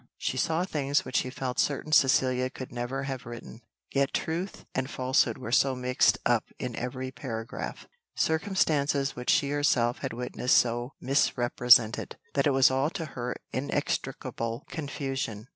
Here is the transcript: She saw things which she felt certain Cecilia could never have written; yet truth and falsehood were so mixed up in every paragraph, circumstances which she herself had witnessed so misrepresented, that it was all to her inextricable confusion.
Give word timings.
She 0.17 0.35
saw 0.35 0.63
things 0.65 1.05
which 1.05 1.17
she 1.17 1.29
felt 1.29 1.59
certain 1.59 1.91
Cecilia 1.91 2.49
could 2.49 2.71
never 2.71 3.03
have 3.03 3.27
written; 3.27 3.61
yet 3.93 4.15
truth 4.15 4.65
and 4.73 4.89
falsehood 4.89 5.37
were 5.37 5.51
so 5.51 5.75
mixed 5.75 6.17
up 6.25 6.45
in 6.57 6.75
every 6.75 7.11
paragraph, 7.11 7.85
circumstances 8.15 9.15
which 9.15 9.29
she 9.29 9.51
herself 9.51 9.99
had 9.99 10.11
witnessed 10.13 10.57
so 10.57 10.93
misrepresented, 10.99 12.17
that 12.33 12.47
it 12.47 12.51
was 12.51 12.71
all 12.71 12.89
to 12.89 13.05
her 13.13 13.35
inextricable 13.51 14.63
confusion. 14.71 15.47